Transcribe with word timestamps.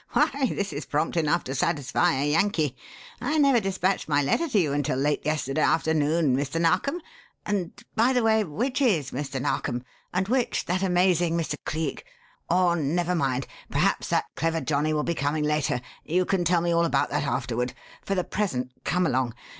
Why, 0.13 0.47
this 0.51 0.73
is 0.73 0.87
prompt 0.87 1.15
enough 1.15 1.43
to 1.43 1.53
satisfy 1.53 2.13
a 2.13 2.31
Yankee. 2.31 2.75
I 3.21 3.37
never 3.37 3.59
dispatched 3.59 4.09
my 4.09 4.23
letter 4.23 4.49
to 4.49 4.57
you 4.59 4.73
until 4.73 4.97
late 4.97 5.23
yesterday 5.23 5.61
afternoon, 5.61 6.35
Mr. 6.35 6.59
Narkom, 6.59 7.01
and 7.45 7.71
by 7.93 8.11
the 8.11 8.23
way, 8.23 8.43
which 8.43 8.81
is 8.81 9.11
Mr. 9.11 9.39
Narkom, 9.39 9.83
and 10.11 10.27
which 10.27 10.65
that 10.65 10.81
amazing 10.81 11.37
Mr. 11.37 11.53
Cleek? 11.67 12.03
Or, 12.49 12.75
never 12.75 13.13
mind 13.13 13.45
perhaps 13.69 14.07
that 14.09 14.25
clever 14.35 14.59
johnnie 14.59 14.91
will 14.93 15.03
be 15.03 15.13
coming 15.13 15.43
later; 15.43 15.79
you 16.03 16.25
can 16.25 16.45
tell 16.45 16.61
me 16.61 16.71
all 16.73 16.85
about 16.85 17.11
that 17.11 17.25
afterward. 17.27 17.73
For 18.03 18.15
the 18.15 18.23
present, 18.23 18.71
come 18.83 19.05
along. 19.05 19.35